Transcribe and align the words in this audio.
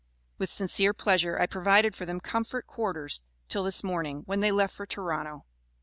With 0.39 0.49
sincere 0.49 0.95
pleasure 0.95 1.37
I 1.37 1.45
provided 1.45 1.93
for 1.95 2.07
them 2.07 2.19
comfort 2.21 2.65
quarters 2.65 3.21
till 3.49 3.63
this 3.63 3.83
morning, 3.83 4.23
when 4.25 4.39
they 4.39 4.51
left 4.51 4.73
for 4.73 4.87
Toronto. 4.87 5.45